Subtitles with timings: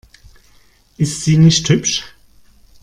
[0.97, 2.03] Ist sie nicht hübsch?